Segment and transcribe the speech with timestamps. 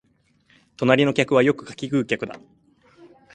[0.77, 2.39] 隣の客はよくかき食う客だ